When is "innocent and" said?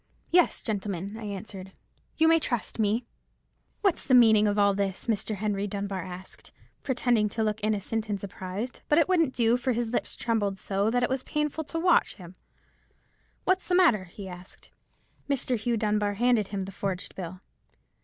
7.63-8.19